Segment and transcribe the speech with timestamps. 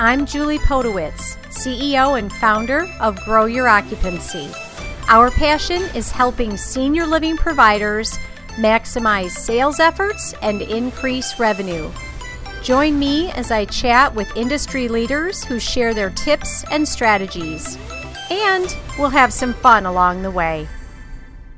[0.00, 4.48] I'm Julie Podewitz, CEO and founder of Grow Your Occupancy.
[5.08, 8.16] Our passion is helping senior living providers
[8.58, 11.90] maximize sales efforts and increase revenue.
[12.62, 17.76] Join me as I chat with industry leaders who share their tips and strategies.
[18.30, 20.68] And we'll have some fun along the way.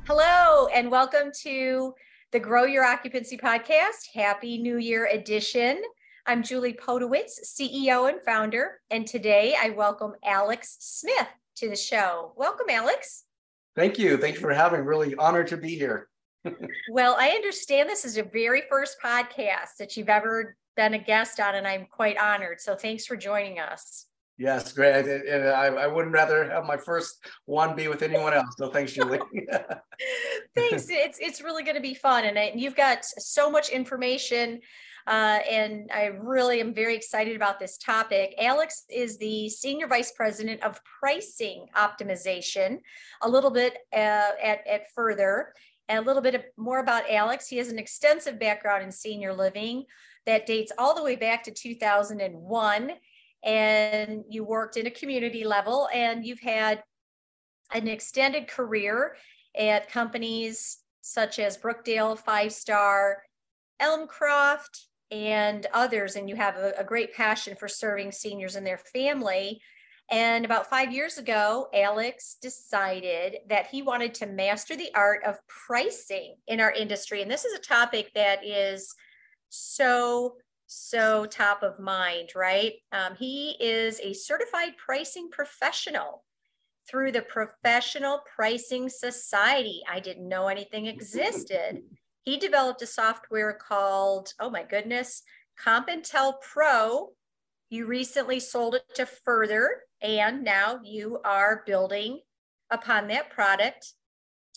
[0.07, 1.93] Hello, and welcome to
[2.31, 4.15] the Grow Your Occupancy podcast.
[4.15, 5.83] Happy New Year edition.
[6.27, 12.33] I'm Julie Podewitz, CEO and founder, and today I welcome Alex Smith to the show.
[12.35, 13.23] Welcome, Alex.
[13.75, 14.17] Thank you.
[14.17, 14.81] Thank you for having.
[14.81, 16.09] Really honored to be here.
[16.91, 21.39] well, I understand this is your very first podcast that you've ever been a guest
[21.39, 22.61] on, and I'm quite honored.
[22.61, 24.05] So thanks for joining us.
[24.37, 25.05] Yes, great.
[25.07, 28.55] And I, I wouldn't rather have my first one be with anyone else.
[28.57, 29.19] So thanks, Julie.
[30.55, 30.87] thanks.
[30.89, 34.61] It's it's really going to be fun, and, I, and you've got so much information.
[35.07, 38.35] Uh, and I really am very excited about this topic.
[38.39, 42.79] Alex is the Senior Vice President of Pricing Optimization.
[43.21, 45.53] A little bit uh, at, at further,
[45.89, 47.47] and a little bit more about Alex.
[47.47, 49.85] He has an extensive background in senior living
[50.25, 52.91] that dates all the way back to 2001.
[53.43, 56.83] And you worked in a community level, and you've had
[57.73, 59.15] an extended career
[59.57, 63.23] at companies such as Brookdale, Five Star,
[63.81, 66.15] Elmcroft, and others.
[66.15, 69.61] And you have a, a great passion for serving seniors and their family.
[70.09, 75.37] And about five years ago, Alex decided that he wanted to master the art of
[75.47, 77.21] pricing in our industry.
[77.21, 78.93] And this is a topic that is
[79.49, 80.35] so,
[80.67, 82.73] so top of mind, right?
[82.91, 86.23] Um, he is a certified pricing professional
[86.89, 89.81] through the Professional Pricing Society.
[89.89, 91.83] I didn't know anything existed.
[92.23, 95.23] He developed a software called, oh my goodness,
[95.63, 97.09] CompIntel Pro.
[97.69, 102.19] You recently sold it to Further and now you are building
[102.69, 103.93] upon that product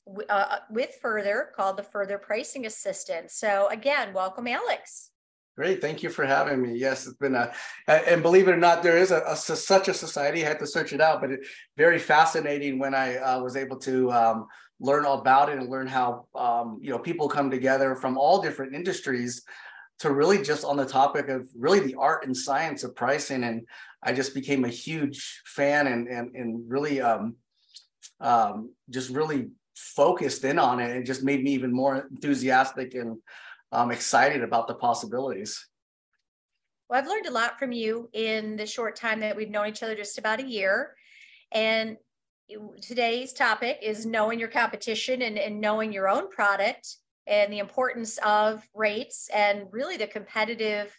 [0.07, 3.31] uh, uh, with Further called the Further Pricing Assistant.
[3.31, 5.11] So again, welcome, Alex.
[5.57, 6.77] Great, thank you for having me.
[6.77, 7.53] Yes, it's been a,
[7.87, 10.45] and believe it or not, there is a, a such a society.
[10.45, 11.47] I had to search it out, but it,
[11.77, 14.49] very fascinating when I uh, was able to um,
[14.81, 18.43] learn all about it and learn how um, you know people come together from all
[18.43, 19.43] different industries
[20.01, 23.67] to really just on the topic of really the art and science of pricing and
[24.03, 27.37] I just became a huge fan and and and really um,
[28.21, 30.97] um, just really focused in on it.
[30.97, 33.19] It just made me even more enthusiastic and
[33.73, 35.67] um, excited about the possibilities.
[36.89, 39.83] Well, I've learned a lot from you in the short time that we've known each
[39.83, 40.95] other, just about a year.
[41.51, 41.97] And
[42.81, 46.97] today's topic is knowing your competition and, and knowing your own product
[47.27, 50.95] and the importance of rates and really the competitive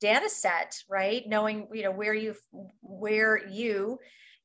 [0.00, 1.24] data set, right?
[1.26, 2.34] Knowing you know where you
[2.82, 3.98] where you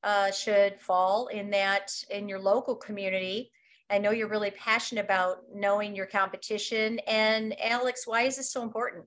[0.04, 3.52] uh, should fall in that in your local community.
[3.92, 7.00] I know you're really passionate about knowing your competition.
[7.08, 9.06] And Alex, why is this so important?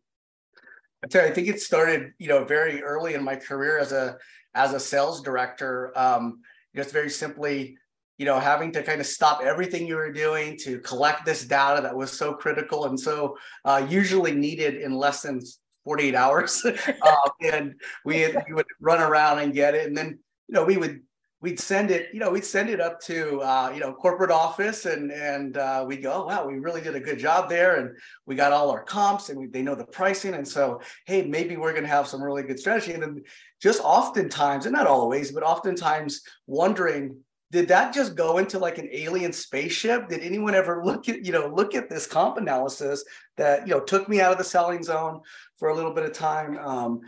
[1.04, 4.18] I think it started, you know, very early in my career as a
[4.54, 5.96] as a sales director.
[5.96, 6.40] Um,
[6.74, 7.76] just very simply,
[8.18, 11.82] you know, having to kind of stop everything you were doing to collect this data
[11.82, 15.40] that was so critical and so uh, usually needed in less than
[15.84, 16.64] 48 hours.
[17.02, 17.74] uh, and
[18.04, 19.86] we, we would run around and get it.
[19.86, 20.18] And then,
[20.48, 21.00] you know, we would,
[21.42, 24.86] we'd send it, you know, we'd send it up to, uh, you know, corporate office
[24.86, 27.76] and, and uh, we'd go, oh, wow, we really did a good job there.
[27.76, 30.34] And we got all our comps and we, they know the pricing.
[30.34, 32.92] And so, hey, maybe we're going to have some really good strategy.
[32.92, 33.22] And then
[33.60, 37.16] just oftentimes, and not always, but oftentimes wondering,
[37.50, 41.32] did that just go into like an alien spaceship did anyone ever look at you
[41.32, 43.04] know look at this comp analysis
[43.36, 45.20] that you know took me out of the selling zone
[45.58, 47.02] for a little bit of time um,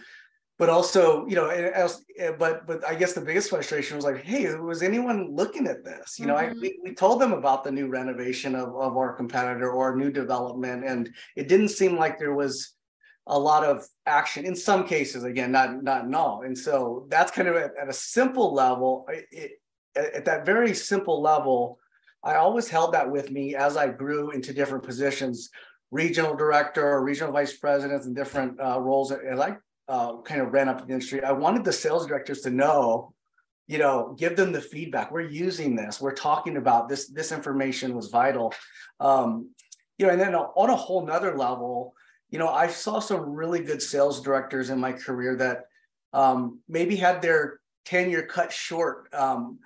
[0.59, 1.49] but also you know
[2.39, 6.19] but but i guess the biggest frustration was like hey was anyone looking at this
[6.19, 6.57] you know mm-hmm.
[6.57, 10.11] I, we, we told them about the new renovation of, of our competitor or new
[10.11, 12.73] development and it didn't seem like there was
[13.27, 17.33] a lot of action in some cases again not not in all and so that's
[17.33, 19.53] kind of at, at a simple level it,
[19.97, 21.79] at that very simple level,
[22.23, 25.51] I always held that with me as I grew into different positions,
[25.91, 29.57] regional director or regional vice presidents and different uh, roles as I
[29.89, 31.23] uh, kind of ran up the industry.
[31.23, 33.13] I wanted the sales directors to know,
[33.67, 35.11] you know, give them the feedback.
[35.11, 36.01] We're using this.
[36.01, 37.09] We're talking about this.
[37.09, 38.55] This information was vital.
[39.01, 39.51] Um,
[39.99, 41.95] you know, and then on a whole nother level,
[42.31, 45.67] you know, I saw some really good sales directors in my career that
[46.13, 49.09] um, maybe had their tenure cut short.
[49.13, 49.59] Um,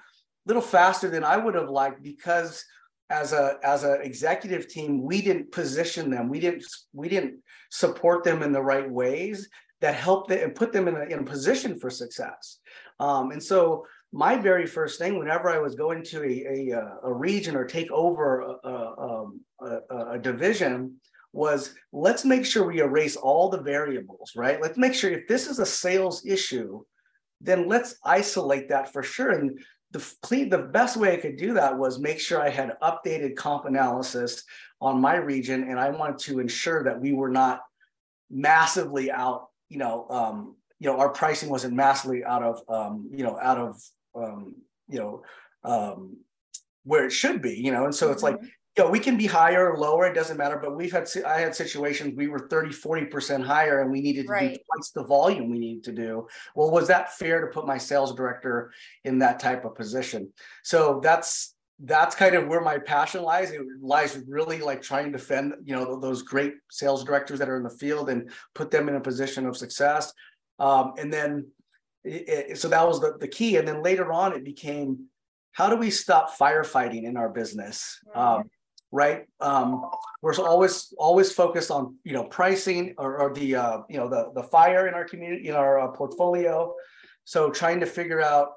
[0.47, 2.65] little faster than I would have liked because
[3.11, 7.39] as a as an executive team we didn't position them we didn't we didn't
[7.71, 9.49] support them in the right ways
[9.81, 12.59] that help them and put them in a, in a position for success.
[12.99, 17.13] Um, and so my very first thing, whenever I was going to a, a, a
[17.13, 20.97] region or take over a, um, a, a division,
[21.33, 24.61] was let's make sure we erase all the variables, right?
[24.61, 26.83] Let's make sure if this is a sales issue,
[27.41, 29.31] then let's isolate that for sure.
[29.31, 29.61] And
[29.91, 30.01] the
[30.51, 34.43] the best way I could do that was make sure I had updated comp analysis
[34.81, 37.61] on my region, and I wanted to ensure that we were not
[38.31, 39.49] massively out.
[39.69, 43.59] You know, um, you know, our pricing wasn't massively out of, um, you know, out
[43.59, 43.83] of,
[44.15, 44.55] um,
[44.89, 45.23] you know,
[45.65, 46.19] um,
[46.85, 47.55] where it should be.
[47.55, 48.13] You know, and so mm-hmm.
[48.15, 48.47] it's like mm-hmm
[48.79, 51.41] you know, we can be higher or lower, it doesn't matter, but we've had, I
[51.41, 54.55] had situations we were 30, 40% higher and we needed to right.
[54.55, 56.29] do twice the volume we needed to do.
[56.55, 58.71] Well, was that fair to put my sales director
[59.05, 60.33] in that type of position?
[60.63, 63.53] So that's, that's kind of where my passion lies.
[63.53, 67.57] It lies really like trying to defend, you know, those great sales directors that are
[67.57, 70.13] in the field and put them in a position of success.
[70.59, 71.47] Um, and then,
[72.05, 73.57] it, it, so that was the, the key.
[73.57, 75.07] And then later on, it became,
[75.53, 78.01] how do we stop firefighting in our business?
[78.15, 78.51] Um,
[78.91, 79.27] right?
[79.41, 79.85] Um,
[80.23, 84.31] we're always always focused on you know pricing or, or the uh, you know the
[84.35, 86.75] the fire in our community in our uh, portfolio.
[87.25, 88.53] So trying to figure out,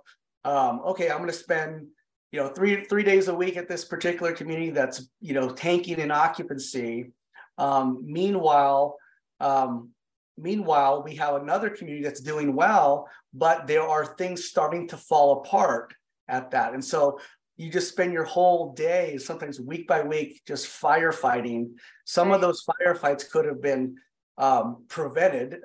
[0.46, 1.88] um, okay, I'm going to spend
[2.32, 6.00] you know three three days a week at this particular community that's you know tanking
[6.00, 7.12] in occupancy.
[7.58, 8.98] Um, meanwhile.
[9.40, 9.90] Um,
[10.38, 15.40] meanwhile, we have another community that's doing well, but there are things starting to fall
[15.40, 15.94] apart
[16.28, 16.74] at that.
[16.74, 17.20] And so
[17.58, 21.72] you just spend your whole day, sometimes week by week, just firefighting.
[22.06, 22.36] Some right.
[22.36, 23.98] of those firefights could have been
[24.38, 25.58] um, prevented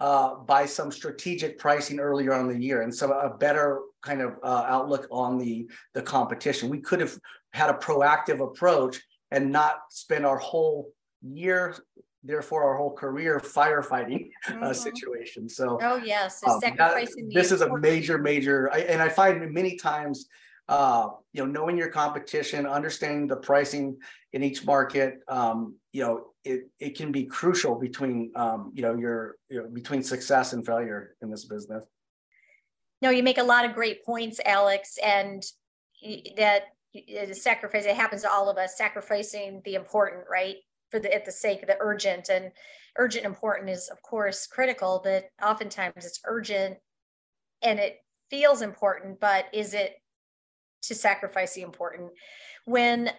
[0.00, 4.34] uh, by some strategic pricing earlier on the year and some a better kind of
[4.42, 6.68] uh, outlook on the the competition.
[6.68, 7.14] We could have
[7.52, 10.92] had a proactive approach and not spend our whole
[11.22, 11.74] year
[12.22, 14.62] therefore our whole career firefighting uh, mm-hmm.
[14.64, 15.48] uh, situation.
[15.48, 19.76] So, oh yes, um, that, this is a major, major, I, and I find many
[19.76, 20.26] times
[20.68, 23.96] uh, you know, knowing your competition, understanding the pricing
[24.32, 28.94] in each market, um, you know, it, it can be crucial between, um, you know,
[28.94, 31.84] your, you know, between success and failure in this business.
[33.02, 35.42] No, you make a lot of great points, Alex, and
[36.36, 36.62] that
[36.94, 40.56] the sacrifice, it happens to all of us, sacrificing the important, right?
[40.90, 42.52] For the, at the sake of the urgent and
[42.96, 46.78] urgent important is of course critical, but oftentimes it's urgent
[47.62, 47.96] and it
[48.30, 49.96] feels important, but is it
[50.82, 52.12] to sacrifice the important
[52.64, 53.10] when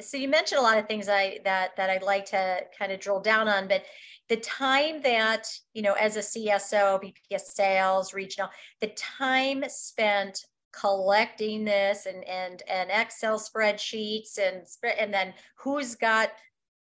[0.00, 2.98] so you mentioned a lot of things I that that I'd like to kind of
[3.00, 3.84] drill down on, but
[4.28, 8.50] the time that you know as a CSO, BPS sales, regional,
[8.80, 14.66] the time spent collecting this and and and Excel spreadsheets and
[14.98, 16.30] and then who's got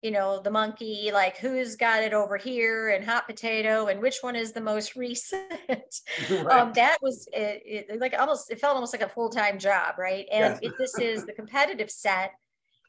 [0.01, 4.19] you know the monkey like who's got it over here and hot potato and which
[4.21, 5.41] one is the most recent?
[6.29, 6.59] Right.
[6.59, 10.25] um, that was it, it, like almost it felt almost like a full-time job right?
[10.31, 12.31] And if this is the competitive set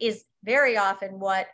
[0.01, 1.47] is very often what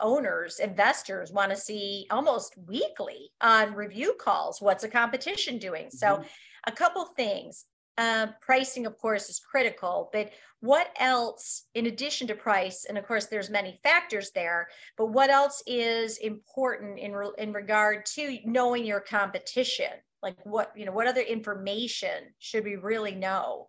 [0.00, 6.06] owners investors want to see almost weekly on review calls what's a competition doing so
[6.06, 6.22] mm-hmm.
[6.66, 7.66] a couple things
[8.00, 10.30] uh, pricing, of course, is critical, but
[10.60, 15.28] what else, in addition to price, and of course, there's many factors there, but what
[15.28, 19.92] else is important in, re- in regard to knowing your competition?
[20.22, 23.68] Like what, you know, what other information should we really know?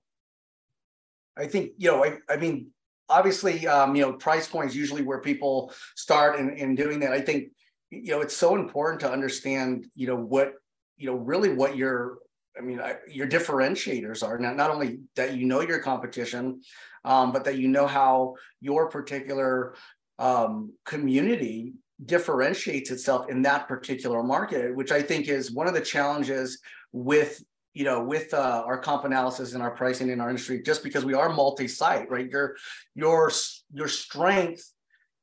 [1.38, 2.71] I think, you know, I, I mean,
[3.12, 7.12] obviously, um, you know, price points usually where people start in, in doing that.
[7.12, 7.50] I think,
[7.89, 10.53] you know, it's so important to understand, you know, what,
[10.98, 12.18] you know, really what your
[12.58, 16.62] I mean, I, your differentiators are not, not only that you know your competition,
[17.06, 19.75] um, but that you know how your particular
[20.20, 21.74] um, community
[22.06, 26.60] differentiates itself in that particular market, which I think is one of the challenges
[26.91, 27.41] with
[27.73, 30.61] you know with uh, our comp analysis and our pricing in our industry.
[30.61, 32.29] Just because we are multi-site, right?
[32.29, 32.55] Your
[32.95, 33.31] your
[33.73, 34.71] your strength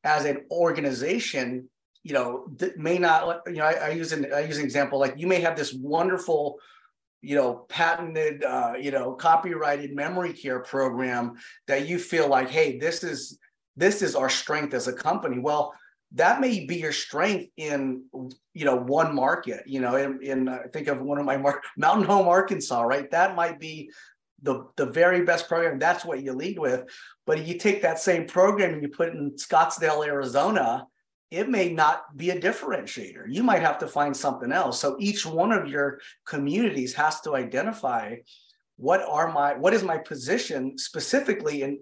[0.04, 1.68] as an organization,
[2.02, 3.42] you know, may not.
[3.46, 5.72] You know, I, I use an I use an example like you may have this
[5.72, 6.58] wonderful
[7.20, 11.34] you know patented uh, you know copyrighted memory care program
[11.66, 13.38] that you feel like hey this is
[13.76, 15.74] this is our strength as a company well
[16.12, 18.04] that may be your strength in
[18.54, 22.04] you know one market you know in, in think of one of my mar- mountain
[22.04, 23.90] home arkansas right that might be
[24.42, 26.84] the the very best program that's what you lead with
[27.26, 30.86] but you take that same program and you put it in scottsdale arizona
[31.30, 33.24] it may not be a differentiator.
[33.28, 34.80] You might have to find something else.
[34.80, 38.16] So each one of your communities has to identify
[38.76, 41.80] what are my what is my position specifically in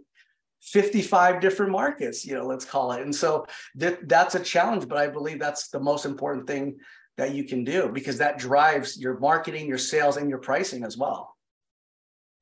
[0.67, 3.03] 55 different markets, you know, let's call it.
[3.03, 3.47] And so
[3.77, 6.79] that that's a challenge, but I believe that's the most important thing
[7.17, 10.99] that you can do because that drives your marketing, your sales, and your pricing as
[10.99, 11.37] well.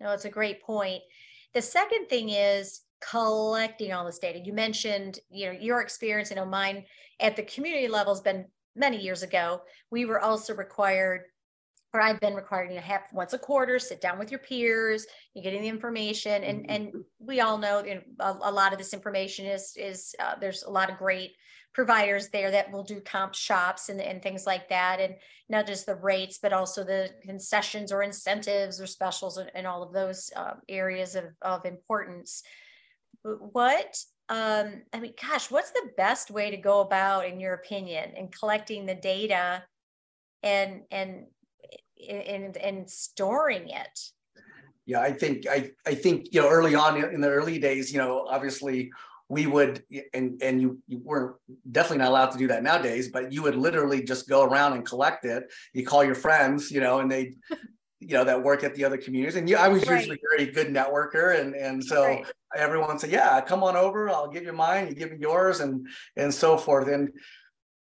[0.01, 1.03] No, it's a great point.
[1.53, 4.41] The second thing is collecting all this data.
[4.43, 6.85] You mentioned, you know, your experience, I know mine
[7.21, 9.61] at the community level has been many years ago.
[9.91, 11.23] We were also required,
[11.95, 15.45] or I've been required to have once a quarter, sit down with your peers, you're
[15.45, 16.43] getting the information.
[16.43, 16.71] And, mm-hmm.
[16.71, 20.35] and we all know you know, a, a, lot of this information is, is uh,
[20.41, 21.31] there's a lot of great
[21.73, 24.99] providers there that will do comp shops and, and things like that.
[25.01, 25.15] And
[25.49, 29.83] not just the rates, but also the concessions or incentives or specials and, and all
[29.83, 32.43] of those uh, areas of, of importance.
[33.23, 33.97] What,
[34.29, 38.29] um, I mean, gosh, what's the best way to go about, in your opinion, in
[38.29, 39.63] collecting the data
[40.43, 41.27] and, and,
[42.09, 44.01] and, and storing it?
[44.87, 47.99] Yeah, I think I I think you know early on in the early days, you
[47.99, 48.91] know, obviously
[49.29, 49.83] we would
[50.13, 51.39] and and you, you were
[51.71, 54.85] definitely not allowed to do that nowadays but you would literally just go around and
[54.85, 57.35] collect it you call your friends you know and they
[58.01, 59.99] you know that work at the other communities and you, i was right.
[59.99, 62.27] usually a very good networker and and so right.
[62.55, 65.87] everyone said yeah come on over i'll give you mine you give me yours and
[66.17, 67.11] and so forth and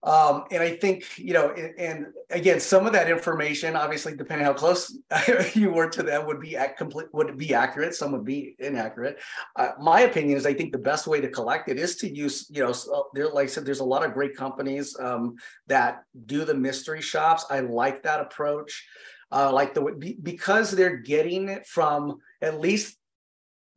[0.04, 4.52] um, and I think, you know, and, again, some of that information, obviously, depending how
[4.52, 4.96] close
[5.54, 7.94] you were to them, would be complete would be accurate.
[7.94, 9.18] Some would be inaccurate.
[9.56, 12.46] Uh, my opinion is, I think the best way to collect it is to use,
[12.48, 12.72] you know,
[13.12, 15.34] there, like I said, there's a lot of great companies um,
[15.66, 17.44] that do the mystery shops.
[17.50, 18.86] I like that approach.
[19.30, 22.97] Uh, like the because they're getting it from at least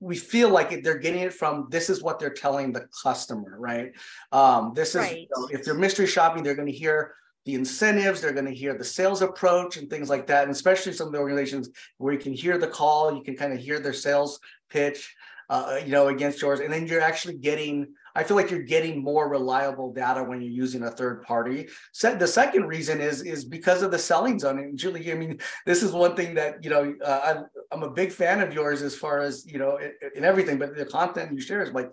[0.02, 3.94] we feel like they're getting it from this is what they're telling the customer, right?
[4.32, 5.20] Um, this is right.
[5.20, 7.14] you know, if they're mystery shopping, they're going to hear
[7.46, 10.44] the incentives, they're going to hear the sales approach and things like that.
[10.44, 13.54] And especially some of the organizations where you can hear the call, you can kind
[13.54, 14.40] of hear their sales
[14.70, 15.16] pitch,
[15.52, 19.02] uh, you know, against yours, and then you're actually getting I feel like you're getting
[19.02, 21.70] more reliable data when you're using a third party.
[21.94, 24.60] So the second reason is is because of the selling zone.
[24.60, 27.92] And Julie, I mean, this is one thing that you know uh, I, am a
[27.92, 31.34] big fan of yours as far as you know in, in everything, but the content
[31.34, 31.90] you share is like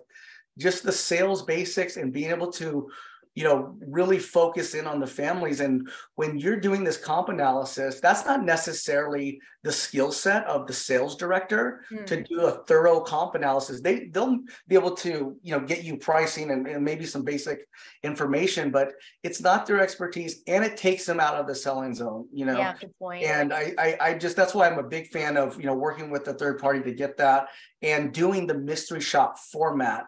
[0.57, 2.89] just the sales basics and being able to
[3.35, 7.99] you know really focus in on the families and when you're doing this comp analysis
[7.99, 12.05] that's not necessarily the skill set of the sales director mm.
[12.05, 15.95] to do a thorough comp analysis they they'll be able to you know get you
[15.97, 17.67] pricing and, and, maybe some basic
[18.03, 18.93] information but
[19.23, 22.57] it's not their expertise and it takes them out of the selling zone you know
[22.57, 23.23] yeah, good point.
[23.23, 26.09] and I, I i just that's why i'm a big fan of you know working
[26.09, 27.47] with the third party to get that
[27.81, 30.07] and doing the mystery shop format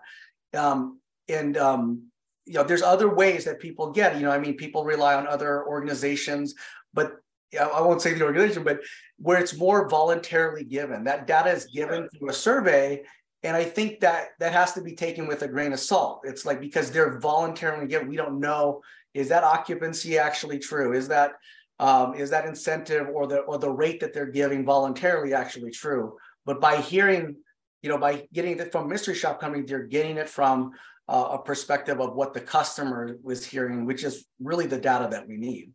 [0.53, 0.99] um
[1.29, 2.10] and um
[2.51, 5.25] you know, there's other ways that people get, you know, I mean, people rely on
[5.25, 6.53] other organizations,
[6.93, 7.13] but
[7.57, 8.79] I won't say the organization, but
[9.17, 11.05] where it's more voluntarily given.
[11.05, 13.03] That data is given through a survey.
[13.43, 16.21] And I think that that has to be taken with a grain of salt.
[16.25, 18.81] It's like because they're voluntarily given, we don't know
[19.13, 20.93] is that occupancy actually true?
[20.93, 21.33] Is that
[21.79, 26.17] um, is that incentive or the or the rate that they're giving voluntarily actually true?
[26.45, 27.35] But by hearing,
[27.81, 30.71] you know, by getting it from mystery shop company, they're getting it from
[31.11, 35.27] uh, a perspective of what the customer was hearing, which is really the data that
[35.27, 35.73] we need.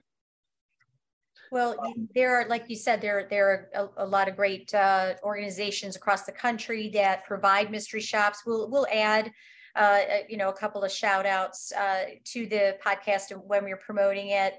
[1.53, 4.75] Well, um, there are, like you said, there there are a, a lot of great
[4.75, 8.43] uh, organizations across the country that provide mystery shops.
[8.47, 9.31] We'll we'll add,
[9.77, 13.77] uh, uh you know, a couple of shout outs uh, to the podcast when we're
[13.77, 14.55] promoting it.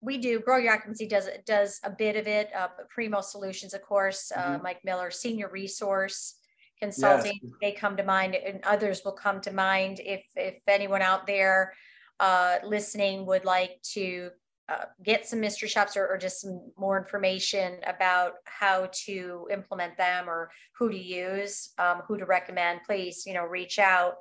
[0.00, 0.40] We do.
[0.40, 2.48] Grow Your Occupancy does does a bit of it.
[2.56, 4.32] Uh, Primo Solutions, of course.
[4.34, 4.62] Mm-hmm.
[4.62, 6.36] Mike Miller, Senior Resource
[6.82, 7.52] consulting yes.
[7.60, 11.72] they come to mind and others will come to mind if if anyone out there
[12.18, 14.30] uh, listening would like to
[14.68, 19.96] uh, get some mystery shops or, or, just some more information about how to implement
[19.96, 24.14] them or who to use um, who to recommend please you know reach out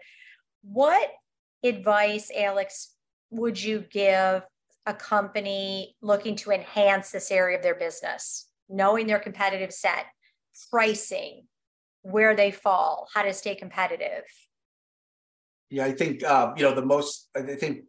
[0.63, 1.09] what
[1.63, 2.95] advice alex
[3.31, 4.43] would you give
[4.85, 10.05] a company looking to enhance this area of their business knowing their competitive set
[10.69, 11.47] pricing
[12.03, 14.23] where they fall, how to stay competitive?
[15.69, 17.29] Yeah, I think uh, you know the most.
[17.35, 17.85] I think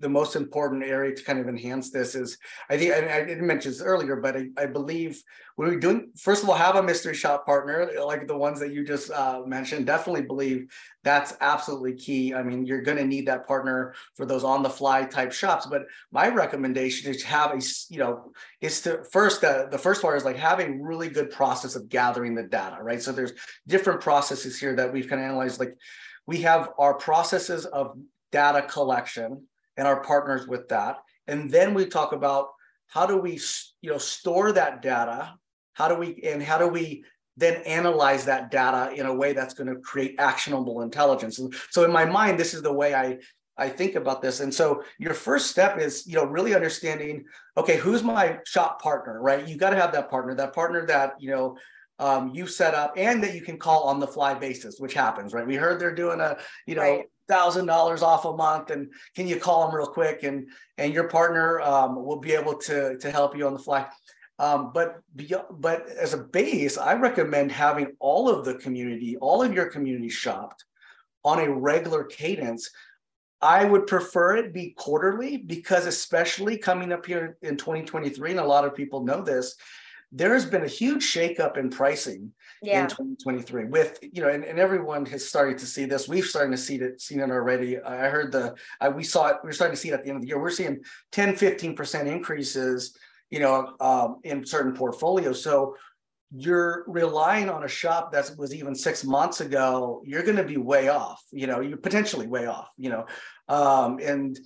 [0.00, 2.38] the most important area to kind of enhance this is
[2.68, 5.22] I think I, I didn't mention this earlier, but I, I believe
[5.56, 8.72] when we're doing first of all have a mystery shop partner like the ones that
[8.72, 9.86] you just uh, mentioned.
[9.86, 10.72] Definitely believe
[11.04, 12.34] that's absolutely key.
[12.34, 15.66] I mean, you're going to need that partner for those on the fly type shops.
[15.66, 17.60] But my recommendation is to have a
[17.92, 21.30] you know is to first uh, the first part is like have a really good
[21.30, 23.02] process of gathering the data, right?
[23.02, 23.32] So there's
[23.66, 25.60] different processes here that we've kind of analyzed.
[25.60, 25.76] Like
[26.26, 27.98] we have our processes of
[28.32, 29.46] data collection
[29.80, 30.98] and our partners with that.
[31.26, 32.50] And then we talk about
[32.88, 33.40] how do we,
[33.80, 35.34] you know, store that data?
[35.72, 37.02] How do we, and how do we
[37.38, 41.40] then analyze that data in a way that's going to create actionable intelligence?
[41.70, 43.20] So in my mind, this is the way I,
[43.56, 44.40] I think about this.
[44.40, 47.24] And so your first step is, you know, really understanding,
[47.56, 49.48] okay, who's my shop partner, right?
[49.48, 51.56] You got to have that partner, that partner that, you know,
[51.98, 55.32] um, you set up and that you can call on the fly basis, which happens,
[55.32, 55.46] right?
[55.46, 59.36] We heard they're doing a, you know, thousand dollars off a month and can you
[59.36, 60.22] call them real quick?
[60.22, 63.86] And and your partner um, will be able to to help you on the fly.
[64.38, 65.02] Um, but
[65.50, 70.08] but as a base i recommend having all of the community all of your community
[70.08, 70.64] shopped
[71.24, 72.70] on a regular cadence.
[73.42, 78.44] I would prefer it be quarterly because, especially coming up here in 2023, and a
[78.44, 79.56] lot of people know this,
[80.12, 82.82] there has been a huge shakeup in pricing yeah.
[82.82, 86.50] in 2023 with you know and, and everyone has started to see this we've started
[86.50, 89.52] to see it seen it already i heard the I, we saw it we are
[89.52, 90.80] starting to see it at the end of the year we're seeing
[91.12, 92.96] 10 15% increases
[93.30, 95.76] you know um, in certain portfolios so
[96.32, 100.56] you're relying on a shop that was even six months ago, you're going to be
[100.56, 101.22] way off.
[101.32, 102.68] You know, you're potentially way off.
[102.78, 103.06] You know,
[103.48, 104.38] um, and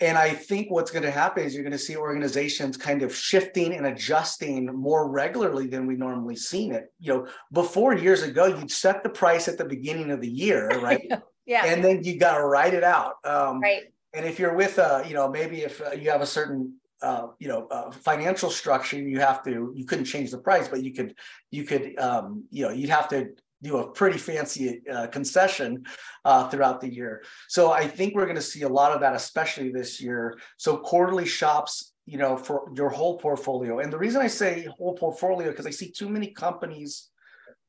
[0.00, 3.14] and I think what's going to happen is you're going to see organizations kind of
[3.14, 6.92] shifting and adjusting more regularly than we normally seen it.
[7.00, 10.68] You know, before years ago, you'd set the price at the beginning of the year,
[10.80, 11.10] right?
[11.46, 11.64] yeah.
[11.66, 13.14] And then you got to write it out.
[13.24, 13.92] Um, right.
[14.14, 17.28] And if you're with a, you know, maybe if uh, you have a certain uh,
[17.38, 20.92] you know uh, financial structure you have to you couldn't change the price but you
[20.92, 21.14] could
[21.52, 23.28] you could um, you know you'd have to
[23.62, 25.84] do a pretty fancy uh, concession
[26.24, 29.14] uh, throughout the year so i think we're going to see a lot of that
[29.14, 34.20] especially this year so quarterly shops you know for your whole portfolio and the reason
[34.20, 37.08] i say whole portfolio because i see too many companies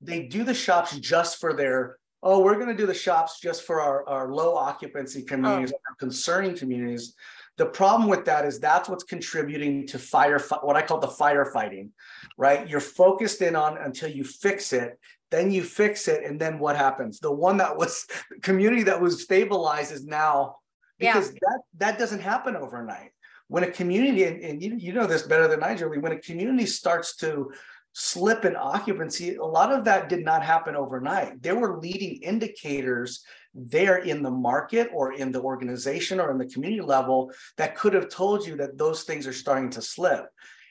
[0.01, 3.63] they do the shops just for their oh we're going to do the shops just
[3.63, 5.95] for our, our low occupancy communities oh.
[5.97, 7.15] concerning communities
[7.59, 11.89] the problem with that is that's what's contributing to fire, what I call the firefighting,
[12.37, 12.67] right?
[12.69, 14.97] You're focused in on until you fix it,
[15.31, 17.19] then you fix it, and then what happens?
[17.19, 18.05] The one that was
[18.41, 20.57] community that was stabilized is now
[20.97, 21.39] because yeah.
[21.41, 23.11] that that doesn't happen overnight.
[23.47, 26.19] When a community, and, and you, you know this better than I, Julie, when a
[26.19, 27.51] community starts to
[27.93, 31.41] slip in occupancy, a lot of that did not happen overnight.
[31.41, 33.23] There were leading indicators
[33.55, 37.93] there in the market or in the organization or in the community level that could
[37.93, 40.27] have told you that those things are starting to slip.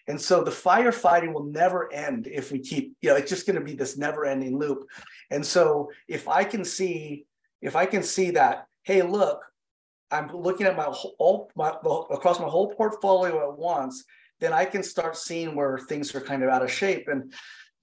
[0.09, 3.59] And so the firefighting will never end if we keep, you know, it's just going
[3.59, 4.89] to be this never ending loop.
[5.31, 7.27] And so if I can see,
[7.63, 9.43] if I can see that, hey, look,
[10.11, 11.69] I'm looking at my whole, my,
[12.11, 14.05] across my whole portfolio at once,
[14.41, 17.09] then I can start seeing where things are kind of out of shape.
[17.09, 17.33] And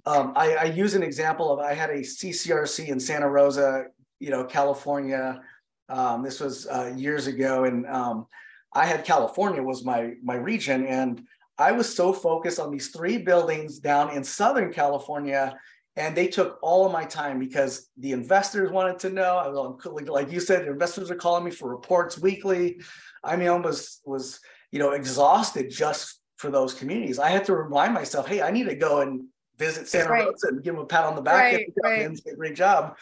[0.06, 3.86] um, I, I, use an example of I had a CCRC in Santa Rosa
[4.20, 5.42] you know, California.
[5.90, 8.28] Um, this was uh, years ago, and um,
[8.74, 11.22] I had California was my my region, and
[11.58, 15.58] I was so focused on these three buildings down in Southern California,
[15.96, 19.38] and they took all of my time because the investors wanted to know.
[19.38, 22.82] I was like you said, investors are calling me for reports weekly.
[23.24, 24.40] I mean, I was was
[24.72, 27.20] you know exhausted just for those communities.
[27.20, 29.26] I had to remind myself, hey, I need to go and
[29.58, 30.26] visit Santa right.
[30.26, 32.20] Rosa and give them a pat on the back right, right.
[32.38, 32.98] great job.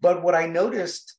[0.00, 1.16] But what I noticed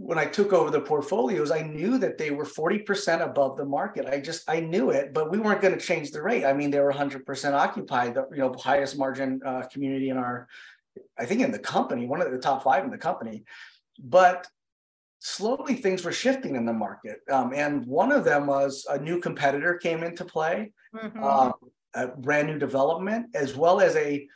[0.00, 4.06] when I took over the portfolios, I knew that they were 40% above the market.
[4.06, 6.46] I just, I knew it, but we weren't going to change the rate.
[6.46, 10.48] I mean, they were 100% occupied, the you know, highest margin uh, community in our,
[11.18, 13.44] I think in the company, one of the top five in the company.
[14.02, 14.46] But
[15.18, 17.18] slowly things were shifting in the market.
[17.30, 21.22] Um, and one of them was a new competitor came into play, mm-hmm.
[21.22, 21.52] um,
[21.92, 24.26] a brand new development, as well as a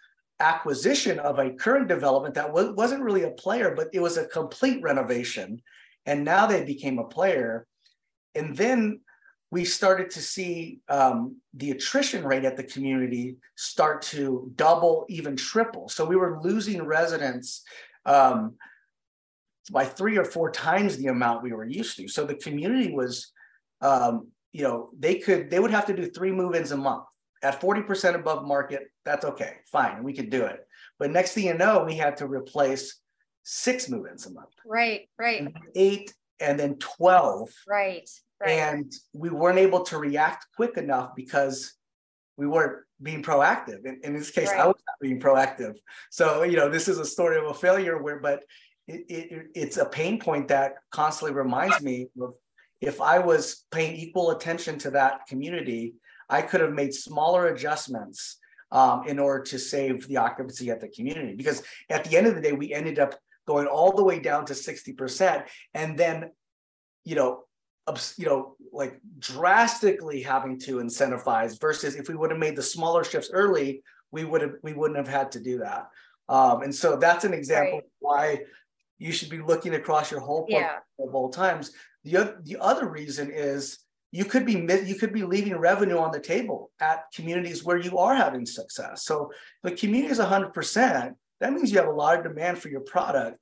[0.40, 4.26] acquisition of a current development that w- wasn't really a player, but it was a
[4.26, 5.60] complete renovation.
[6.06, 7.66] And now they became a player.
[8.34, 9.00] And then
[9.50, 15.36] we started to see um, the attrition rate at the community start to double, even
[15.36, 15.88] triple.
[15.88, 17.62] So we were losing residents
[18.04, 18.54] um,
[19.70, 22.08] by three or four times the amount we were used to.
[22.08, 23.32] So the community was,
[23.80, 27.04] um, you know, they could, they would have to do three move ins a month
[27.44, 30.66] at 40% above market, that's okay, fine, we could do it.
[30.98, 32.98] But next thing you know, we had to replace
[33.42, 34.48] six move-ins a month.
[34.66, 35.42] Right, right.
[35.42, 37.50] And eight and then 12.
[37.68, 38.08] Right,
[38.40, 38.50] right.
[38.50, 41.74] And we weren't able to react quick enough because
[42.38, 43.84] we weren't being proactive.
[43.84, 44.60] In, in this case, right.
[44.60, 45.74] I was not being proactive.
[46.10, 48.42] So, you know, this is a story of a failure where, but
[48.88, 52.34] it, it, it's a pain point that constantly reminds me of
[52.80, 55.94] if I was paying equal attention to that community,
[56.28, 58.38] I could have made smaller adjustments
[58.70, 61.34] um, in order to save the occupancy at the community.
[61.34, 63.14] Because at the end of the day, we ended up
[63.46, 65.44] going all the way down to 60%.
[65.74, 66.30] And then,
[67.04, 67.44] you know,
[68.16, 73.04] you know, like drastically having to incentivize versus if we would have made the smaller
[73.04, 75.88] shifts early, we would have we wouldn't have had to do that.
[76.28, 77.84] Um, and so that's an example right.
[77.98, 78.40] why
[78.98, 81.04] you should be looking across your whole portfolio yeah.
[81.04, 81.72] of all times.
[82.04, 83.83] The, the other reason is
[84.14, 87.98] you could be you could be leaving revenue on the table at communities where you
[87.98, 89.04] are having success.
[89.04, 89.32] So
[89.64, 91.14] the community is 100%.
[91.40, 93.38] That means you have a lot of demand for your product.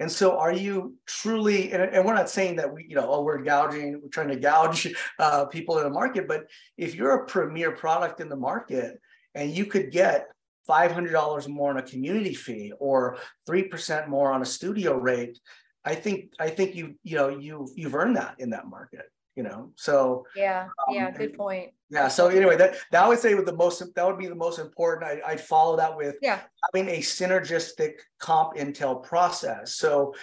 [0.00, 1.72] And so, are you truly?
[1.72, 4.36] And, and we're not saying that we, you know, oh, we're gouging, we're trying to
[4.36, 6.26] gouge uh, people in the market.
[6.26, 9.00] But if you're a premier product in the market
[9.36, 10.26] and you could get
[10.68, 13.16] $500 more on a community fee or
[13.48, 15.38] 3% more on a studio rate,
[15.84, 19.06] I think I think you you know you you've earned that in that market
[19.36, 21.70] you know so yeah yeah um, good point.
[21.90, 24.34] yeah so anyway that that I would say with the most that would be the
[24.34, 26.40] most important I, i'd follow that with yeah.
[26.72, 29.76] having a synergistic comp intel process.
[29.76, 30.14] So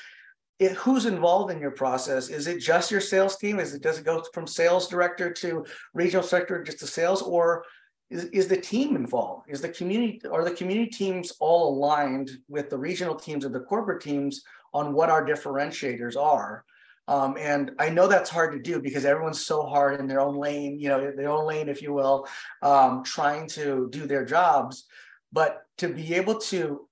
[0.60, 2.30] it, who's involved in your process?
[2.30, 3.60] Is it just your sales team?
[3.60, 7.66] Is it does it go from sales director to regional sector just to sales or
[8.10, 9.50] is, is the team involved?
[9.50, 13.62] Is the community are the community teams all aligned with the regional teams and the
[13.62, 16.66] corporate teams on what our differentiators are
[17.08, 20.38] um, and I know that's hard to do because everyone's so hard in their own
[20.38, 22.28] lane, you know, their own lane, if you will,
[22.62, 24.86] um, trying to do their jobs.
[25.32, 26.88] But to be able to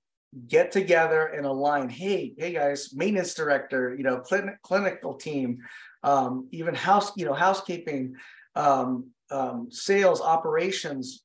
[0.48, 5.58] get together and align, hey, hey guys, maintenance director, you know, clin- clinical team,
[6.02, 8.14] um, even house, you know, housekeeping,
[8.54, 11.22] um, um, sales, operations.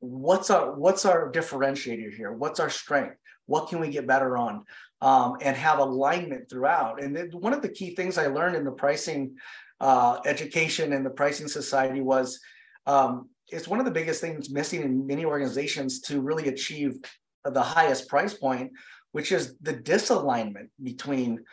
[0.00, 2.32] What's our what's our differentiator here?
[2.32, 3.16] What's our strength?
[3.46, 4.64] What can we get better on?
[5.04, 7.00] Um, and have alignment throughout.
[7.02, 9.36] And one of the key things I learned in the pricing
[9.78, 12.40] uh, education and the pricing society was
[12.86, 16.96] um, it's one of the biggest things missing in many organizations to really achieve
[17.44, 18.72] the highest price point,
[19.12, 21.44] which is the disalignment between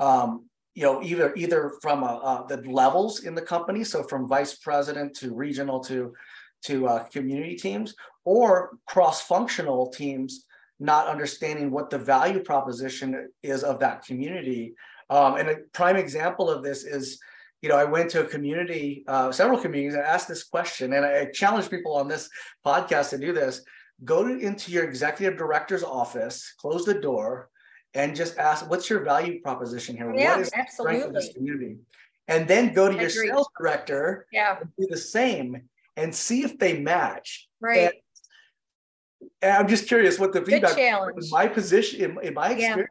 [0.00, 4.26] um, you know either either from a, uh, the levels in the company, so from
[4.26, 6.14] vice president to regional to
[6.62, 10.46] to uh, community teams, or cross-functional teams
[10.80, 14.74] not understanding what the value proposition is of that community.
[15.10, 17.20] Um, and a prime example of this is,
[17.62, 21.04] you know, I went to a community, uh, several communities, and asked this question, and
[21.04, 22.28] I, challenge people on this
[22.64, 23.62] podcast to do this.
[24.04, 27.48] Go to, into your executive director's office, close the door,
[27.94, 30.12] and just ask, "What's your value proposition here?
[30.14, 31.76] Yeah, what is the strength of this community?"
[32.26, 36.80] And then go to your sales director, yeah, do the same, and see if they
[36.80, 37.48] match.
[37.60, 37.78] Right.
[37.78, 37.92] And
[39.42, 40.76] I'm just curious what the Good feedback.
[40.76, 41.16] Challenge.
[41.22, 42.90] In my position, in, in my experience,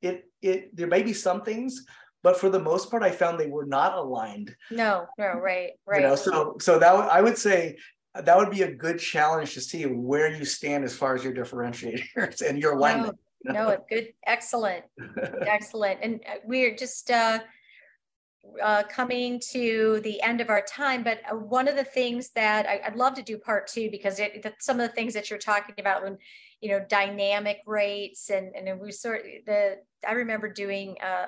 [0.00, 0.10] yeah.
[0.10, 1.84] it it there may be some things,
[2.22, 4.54] but for the most part, I found they were not aligned.
[4.70, 6.00] No, no, right, right.
[6.00, 7.76] You know, so so that I would say
[8.14, 11.34] that would be a good challenge to see where you stand as far as your
[11.34, 13.18] differentiators and your alignment.
[13.44, 14.84] No, no good, excellent,
[15.46, 17.10] excellent, and uh, we're just.
[17.10, 17.40] uh
[18.62, 22.66] uh, coming to the end of our time, but uh, one of the things that
[22.66, 25.30] I, would love to do part two because it, the, some of the things that
[25.30, 26.18] you're talking about when
[26.60, 31.26] you know dynamic rates and and we sort the I remember doing uh,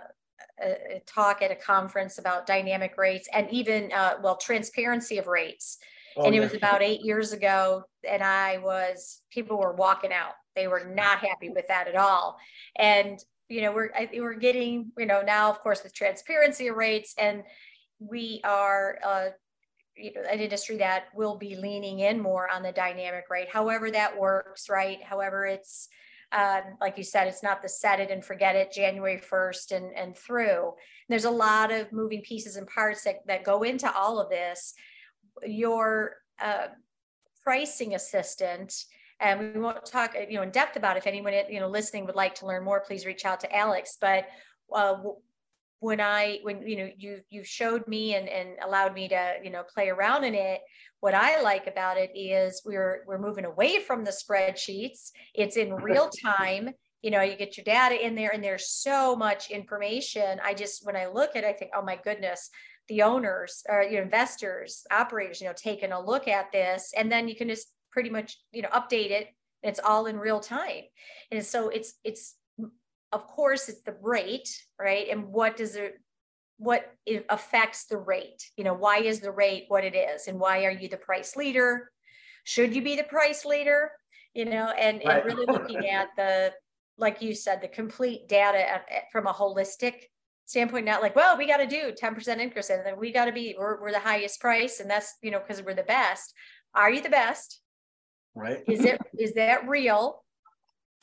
[0.63, 5.27] a, a, talk at a conference about dynamic rates and even uh, well transparency of
[5.27, 5.79] rates,
[6.17, 10.33] oh, and it was about eight years ago, and I was people were walking out.
[10.57, 12.37] They were not happy with that at all,
[12.77, 13.19] and
[13.51, 17.43] you know, we're, I, we're getting, you know, now, of course, with transparency rates, and
[17.99, 19.27] we are, uh,
[19.97, 23.49] you know, an industry that will be leaning in more on the dynamic rate.
[23.53, 25.03] However, that works, right?
[25.03, 25.89] However, it's,
[26.33, 29.93] um, like you said, it's not the set it and forget it January 1st and,
[29.97, 30.69] and through.
[30.69, 34.31] And there's a lot of moving pieces and parts that, that go into all of
[34.31, 34.75] this.
[35.45, 36.69] Your uh,
[37.43, 38.85] pricing assistant
[39.21, 41.01] and we won't talk you know in depth about it.
[41.01, 43.97] if anyone you know listening would like to learn more please reach out to alex.
[44.01, 44.27] But
[44.75, 44.97] uh,
[45.81, 49.51] when i when you know you you showed me and and allowed me to you
[49.51, 50.61] know play around in it
[51.01, 55.11] what i like about it is we're we're moving away from the spreadsheets.
[55.35, 56.71] It's in real time.
[57.03, 60.39] You know you get your data in there and there's so much information.
[60.45, 62.51] I just when i look at it i think oh my goodness
[62.89, 66.93] the owners or you know investors operators you know taking a look at this.
[66.95, 69.29] And then you can just pretty much you know update it
[69.63, 70.85] it's all in real time.
[71.31, 72.37] And so it's it's
[73.13, 74.49] of course it's the rate
[74.79, 75.09] right?
[75.11, 75.95] And what does it
[76.59, 78.43] what it affects the rate?
[78.57, 80.29] You know why is the rate what it is?
[80.29, 81.91] And why are you the price leader?
[82.45, 83.93] Should you be the price leader?
[84.35, 85.17] You know and, right.
[85.19, 86.53] and really looking at the
[86.97, 89.95] like you said the complete data at, at, from a holistic
[90.45, 93.33] standpoint not like well we got to do 10% increase and then we got to
[93.33, 96.33] be we're, we're the highest price and that's you know because we're the best.
[96.75, 97.61] Are you the best
[98.35, 98.63] right?
[98.67, 100.23] Is it is that real?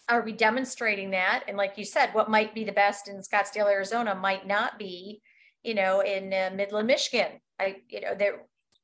[0.10, 1.44] Are we demonstrating that?
[1.48, 5.22] And like you said what might be the best in scottsdale arizona might not be
[5.64, 7.40] you know in uh, midland michigan.
[7.60, 8.44] I you know there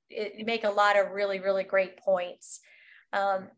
[0.09, 2.59] you make a lot of really really great points.
[3.11, 3.49] Um,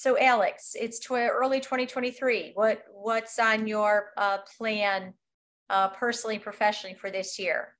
[0.00, 2.52] so Alex, it's tw- early 2023.
[2.54, 5.12] What what's on your uh, plan
[5.68, 7.76] uh, personally, professionally for this year?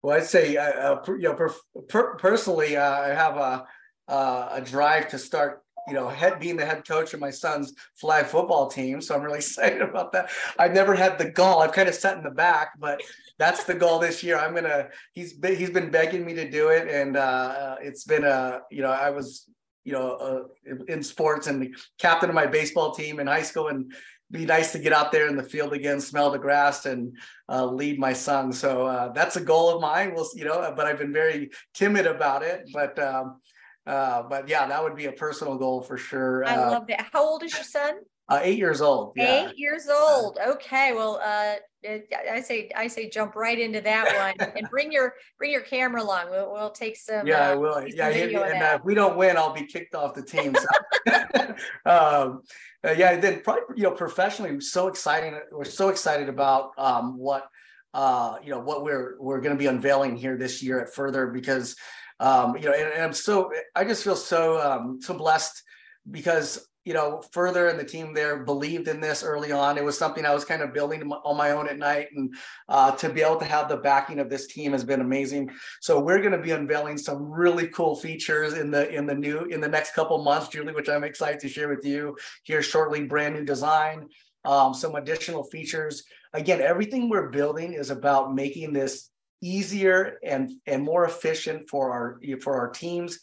[0.00, 1.50] Well, I'd say, uh, uh you know, per,
[1.88, 3.66] per, personally, uh, I have a
[4.06, 7.74] uh, a drive to start you know, head being the head coach of my son's
[7.94, 9.00] flag football team.
[9.00, 10.30] So I'm really excited about that.
[10.58, 11.60] I've never had the goal.
[11.60, 13.00] I've kind of sat in the back, but
[13.38, 14.38] that's the goal this year.
[14.38, 14.88] I'm gonna.
[15.12, 18.82] He's been he's been begging me to do it, and uh, it's been a you
[18.82, 19.48] know I was
[19.84, 23.68] you know uh, in sports and the captain of my baseball team in high school,
[23.68, 23.92] and
[24.30, 27.16] be nice to get out there in the field again, smell the grass, and
[27.48, 28.52] uh, lead my son.
[28.52, 30.14] So uh, that's a goal of mine.
[30.14, 32.98] We'll you know, but I've been very timid about it, but.
[32.98, 33.40] Um,
[33.86, 36.44] uh, but yeah, that would be a personal goal for sure.
[36.44, 37.08] I uh, love that.
[37.12, 37.94] How old is your son?
[38.26, 39.12] Uh, eight years old.
[39.16, 39.48] Yeah.
[39.48, 40.38] Eight years old.
[40.44, 40.94] Okay.
[40.94, 45.52] Well, uh, I say I say jump right into that one and bring your bring
[45.52, 46.30] your camera along.
[46.30, 47.26] We'll, we'll take some.
[47.26, 47.86] Yeah, uh, I will.
[47.86, 50.54] Yeah, and uh, if we don't win, I'll be kicked off the team.
[50.54, 51.12] So.
[51.84, 52.42] um,
[52.82, 55.38] uh, yeah, then probably you know professionally, so exciting.
[55.52, 57.46] We're so excited about um, what
[57.92, 61.26] uh, you know what we're we're going to be unveiling here this year at Further
[61.26, 61.76] because
[62.20, 65.62] um, you know, and, and, I'm so I just feel so um, so blessed
[66.10, 69.76] because you know further and the team there believed in this early on.
[69.76, 72.32] It was something I was kind of building on my own at night, and
[72.68, 75.50] uh, to be able to have the backing of this team has been amazing.
[75.80, 79.40] So we're going to be unveiling some really cool features in the in the new
[79.46, 83.04] in the next couple months, Julie, which I'm excited to share with you here shortly.
[83.04, 84.08] Brand new design,
[84.44, 86.04] um, some additional features.
[86.32, 89.10] Again, everything we're building is about making this
[89.42, 93.18] easier and and more efficient for our for our teams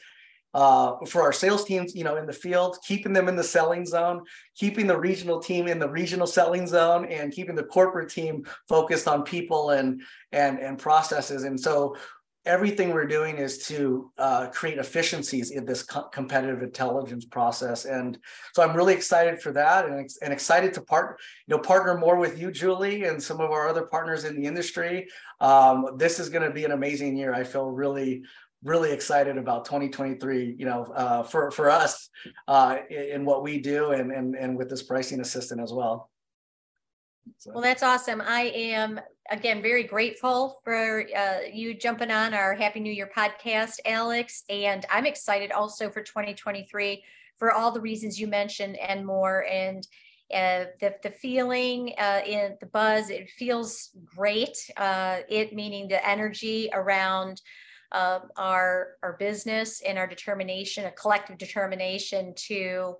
[0.53, 3.85] uh, for our sales teams, you know, in the field, keeping them in the selling
[3.85, 4.21] zone,
[4.55, 9.07] keeping the regional team in the regional selling zone, and keeping the corporate team focused
[9.07, 11.43] on people and and and processes.
[11.43, 11.95] And so,
[12.45, 18.17] everything we're doing is to uh, create efficiencies in this co- competitive intelligence process and
[18.53, 22.17] so i'm really excited for that and, and excited to part you know partner more
[22.17, 25.07] with you julie and some of our other partners in the industry
[25.39, 28.23] um, this is going to be an amazing year i feel really
[28.63, 32.09] really excited about 2023 you know uh, for for us
[32.47, 36.09] uh, in what we do and, and and with this pricing assistant as well
[37.37, 37.51] so.
[37.53, 38.21] Well, that's awesome.
[38.21, 38.99] I am
[39.31, 44.85] again very grateful for uh, you jumping on our Happy New Year podcast, Alex, and
[44.91, 47.01] I'm excited also for 2023
[47.37, 49.45] for all the reasons you mentioned and more.
[49.49, 49.87] And
[50.33, 54.57] uh, the the feeling uh, in the buzz, it feels great.
[54.75, 57.41] Uh, it meaning the energy around.
[57.93, 62.95] Uh, our our business and our determination, a collective determination to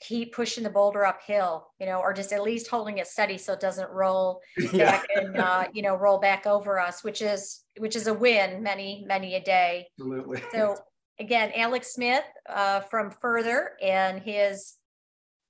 [0.00, 3.52] keep pushing the boulder uphill, you know, or just at least holding it steady so
[3.52, 4.40] it doesn't roll
[4.72, 4.90] yeah.
[4.90, 8.62] back and uh, you know roll back over us, which is which is a win
[8.62, 9.86] many many a day.
[9.98, 10.42] Absolutely.
[10.52, 10.76] So
[11.18, 14.76] again, Alex Smith uh, from Further and his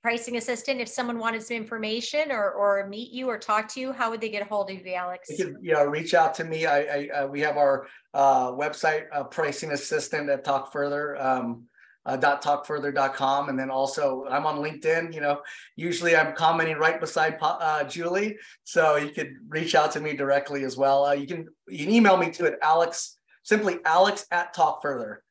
[0.02, 0.80] pricing assistant.
[0.80, 4.20] If someone wanted some information or or meet you or talk to you, how would
[4.20, 5.28] they get a hold of you, Alex?
[5.30, 6.66] You can you know reach out to me.
[6.66, 11.20] I, I uh, we have our uh, website, uh, pricing assistant at Talk Further.
[11.20, 11.64] Um,
[12.06, 13.48] uh, dot talkfurther.com.
[13.48, 15.40] And then also I'm on LinkedIn, you know,
[15.76, 18.36] usually I'm commenting right beside uh, Julie.
[18.64, 21.06] So you could reach out to me directly as well.
[21.06, 25.22] Uh, you can, you can email me to it, Alex, simply Alex at Talk Further.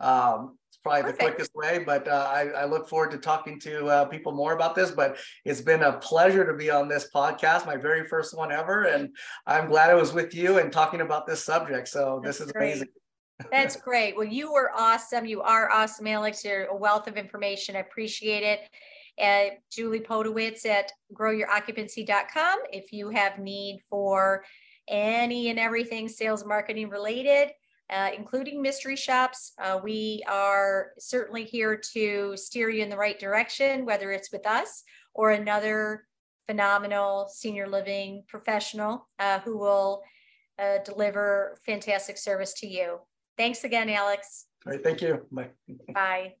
[0.00, 1.18] Um, it's probably Perfect.
[1.18, 4.52] the quickest way, but uh, I, I, look forward to talking to uh, people more
[4.52, 4.90] about this.
[4.90, 8.84] But it's been a pleasure to be on this podcast, my very first one ever.
[8.84, 11.88] And I'm glad I was with you and talking about this subject.
[11.88, 12.72] So That's this is great.
[12.72, 12.88] amazing.
[13.50, 14.16] That's great.
[14.16, 15.26] Well, you were awesome.
[15.26, 16.44] You are awesome, Alex.
[16.44, 17.76] You're a wealth of information.
[17.76, 18.60] I appreciate it.
[19.20, 22.58] Uh, Julie Podewitz at growyouroccupancy.com.
[22.72, 24.44] If you have need for
[24.88, 27.50] any and everything sales marketing related,
[27.90, 33.18] uh, including mystery shops, uh, we are certainly here to steer you in the right
[33.18, 34.82] direction, whether it's with us
[35.14, 36.06] or another
[36.46, 40.02] phenomenal senior living professional uh, who will
[40.58, 42.98] uh, deliver fantastic service to you.
[43.36, 44.46] Thanks again, Alex.
[44.66, 44.82] All right.
[44.82, 45.26] Thank you.
[45.30, 45.50] Bye.
[45.92, 46.34] Bye.